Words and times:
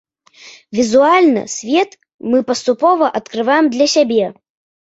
Візуальна 0.77 1.43
свет 1.57 1.91
мы 2.31 2.39
паступова 2.49 3.13
адкрываем 3.21 3.65
для 3.77 3.87
сябе. 3.95 4.25